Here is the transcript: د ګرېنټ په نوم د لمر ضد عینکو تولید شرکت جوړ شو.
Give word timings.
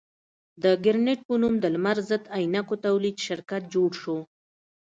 د 0.63 0.65
ګرېنټ 0.85 1.19
په 1.27 1.35
نوم 1.41 1.53
د 1.59 1.65
لمر 1.75 1.97
ضد 2.09 2.23
عینکو 2.37 2.75
تولید 2.85 3.17
شرکت 3.27 3.61
جوړ 3.73 3.89
شو. 4.01 4.17